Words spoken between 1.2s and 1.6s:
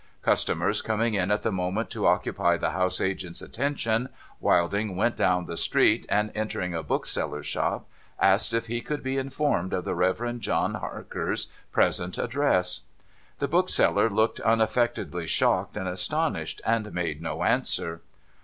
at the